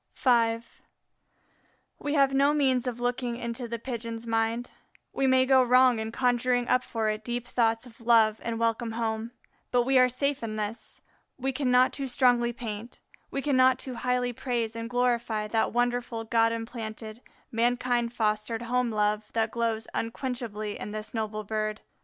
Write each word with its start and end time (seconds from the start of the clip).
V 0.15 0.57
We 1.99 2.15
have 2.15 2.33
no 2.33 2.55
means 2.55 2.87
of 2.87 2.99
looking 2.99 3.35
into 3.35 3.67
the 3.67 3.77
Pigeon's 3.77 4.25
mind; 4.25 4.71
we 5.13 5.27
may 5.27 5.45
go 5.45 5.61
wrong 5.61 5.99
in 5.99 6.11
conjuring 6.11 6.67
up 6.67 6.83
for 6.83 7.09
it 7.11 7.23
deep 7.23 7.45
thoughts 7.45 7.85
of 7.85 8.01
love 8.01 8.39
and 8.41 8.57
welcome 8.59 8.93
home; 8.93 9.29
but 9.69 9.83
we 9.83 9.99
are 9.99 10.09
safe 10.09 10.41
in 10.41 10.55
this, 10.55 11.01
we 11.37 11.51
cannot 11.51 11.93
too 11.93 12.07
strongly 12.07 12.51
paint, 12.51 12.99
we 13.29 13.43
cannot 13.43 13.77
too 13.77 13.93
highly 13.93 14.33
praise 14.33 14.75
and 14.75 14.89
glorify 14.89 15.47
that 15.47 15.71
wonderful 15.71 16.23
God 16.23 16.51
implanted, 16.51 17.21
mankind 17.51 18.11
fostered 18.11 18.63
home 18.63 18.89
love 18.89 19.31
that 19.33 19.51
glows 19.51 19.87
unquenchably 19.93 20.79
in 20.79 20.89
this 20.93 21.13
noble 21.13 21.43
bird. 21.43 21.81